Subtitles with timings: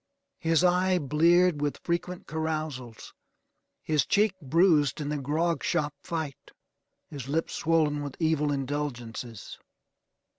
[0.39, 3.13] His eye bleared with frequent carousals.
[3.83, 6.49] His cheek bruised in the grog shop fight.
[7.11, 9.59] His lip swollen with evil indulgences.